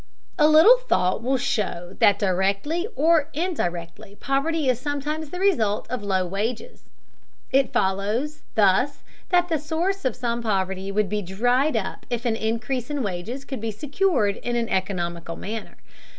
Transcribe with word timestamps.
A 0.39 0.47
little 0.47 0.77
thought 0.79 1.21
will 1.21 1.37
show 1.37 1.95
that 1.99 2.17
directly 2.17 2.87
or 2.95 3.29
indirectly 3.35 4.15
poverty 4.15 4.67
is 4.67 4.79
sometimes 4.79 5.29
the 5.29 5.39
result 5.39 5.85
of 5.91 6.01
low 6.01 6.25
wages. 6.25 6.85
It 7.51 7.71
follows, 7.71 8.41
thus, 8.55 9.03
that 9.29 9.47
the 9.49 9.59
source 9.59 10.03
of 10.03 10.15
some 10.15 10.41
poverty 10.41 10.91
would 10.91 11.07
be 11.07 11.21
dried 11.21 11.77
up 11.77 12.07
if 12.09 12.25
an 12.25 12.35
increase 12.35 12.89
in 12.89 13.03
wages 13.03 13.45
could 13.45 13.61
be 13.61 13.69
secured 13.69 14.37
in 14.37 14.55
an 14.55 14.69
economical 14.69 15.35
manner. 15.35 15.77